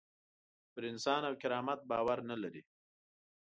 پر 0.73 0.83
انسان 0.91 1.21
او 1.29 1.33
کرامت 1.41 1.79
باور 1.89 2.19
نه 2.29 2.35
لري. 2.43 2.61